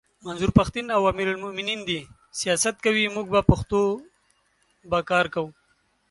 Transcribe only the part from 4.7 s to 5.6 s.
به کار کوو!